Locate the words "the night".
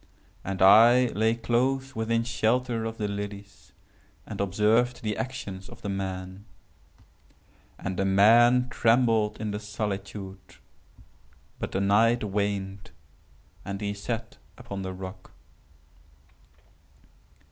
11.71-12.23